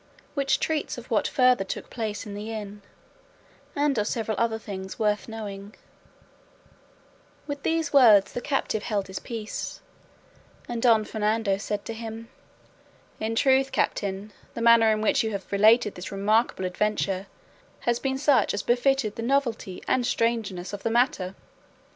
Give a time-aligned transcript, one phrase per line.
[0.33, 2.81] WHICH TREATS OF WHAT FURTHER TOOK PLACE IN THE INN,
[3.75, 5.75] AND OF SEVERAL OTHER THINGS WORTH KNOWING
[7.45, 9.79] With these words the captive held his peace,
[10.67, 12.29] and Don Fernando said to him,
[13.19, 17.27] "In truth, captain, the manner in which you have related this remarkable adventure
[17.81, 21.35] has been such as befitted the novelty and strangeness of the matter.